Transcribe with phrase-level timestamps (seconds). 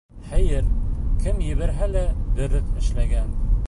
[0.29, 0.63] Хәйер,
[1.25, 2.05] кем ебәрһә лә
[2.41, 3.35] дөрөҫ эшләгән!